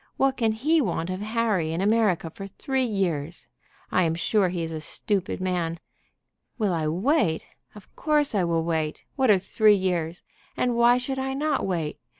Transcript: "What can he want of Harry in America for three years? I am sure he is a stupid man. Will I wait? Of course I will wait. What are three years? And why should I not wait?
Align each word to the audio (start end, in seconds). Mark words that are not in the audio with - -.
"What 0.17 0.35
can 0.37 0.53
he 0.53 0.81
want 0.81 1.11
of 1.11 1.21
Harry 1.21 1.71
in 1.73 1.79
America 1.79 2.31
for 2.31 2.47
three 2.47 2.85
years? 2.87 3.47
I 3.91 4.01
am 4.01 4.15
sure 4.15 4.49
he 4.49 4.63
is 4.63 4.71
a 4.71 4.81
stupid 4.81 5.39
man. 5.39 5.79
Will 6.57 6.73
I 6.73 6.87
wait? 6.87 7.47
Of 7.75 7.95
course 7.95 8.33
I 8.33 8.43
will 8.43 8.63
wait. 8.63 9.05
What 9.15 9.29
are 9.29 9.37
three 9.37 9.75
years? 9.75 10.23
And 10.57 10.75
why 10.75 10.97
should 10.97 11.19
I 11.19 11.35
not 11.35 11.67
wait? 11.67 11.99